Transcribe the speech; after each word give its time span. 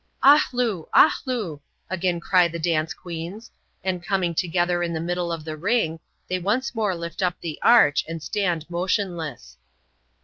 "Ahloo! 0.23 0.87
ahloo!" 0.95 1.59
again 1.95 2.19
cry 2.19 2.47
the 2.47 2.57
dance 2.57 2.91
queens; 2.91 3.51
and, 3.83 4.03
coming 4.03 4.33
together 4.33 4.81
in 4.81 4.93
the 4.93 4.99
middle 4.99 5.31
of 5.31 5.45
the 5.45 5.55
ring, 5.55 5.99
they 6.27 6.39
once 6.39 6.73
more 6.73 6.95
lift 6.95 7.21
up 7.21 7.39
the 7.39 7.59
arch, 7.61 8.03
and 8.07 8.23
stand 8.23 8.67
motionless." 8.67 9.57